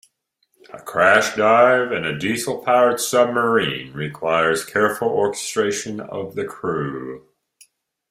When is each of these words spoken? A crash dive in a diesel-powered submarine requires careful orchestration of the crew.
A 0.73 0.79
crash 0.81 1.35
dive 1.35 1.91
in 1.91 2.05
a 2.05 2.17
diesel-powered 2.17 2.99
submarine 2.99 3.93
requires 3.93 4.65
careful 4.65 5.07
orchestration 5.07 5.99
of 5.99 6.33
the 6.33 6.43
crew. 6.43 7.27